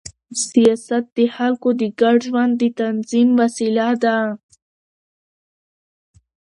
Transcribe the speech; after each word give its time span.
سیاست 0.47 1.03
د 1.17 1.19
خلکو 1.35 1.69
د 1.81 1.81
ګډ 2.01 2.17
ژوند 2.27 2.51
د 2.61 2.63
تنظیم 2.79 3.29
وسیله 3.41 3.87
ده 4.03 4.17